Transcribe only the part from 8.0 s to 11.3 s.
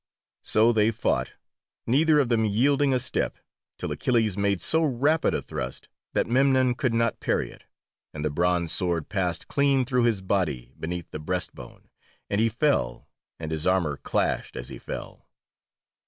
and the bronze sword passed clean through his body beneath the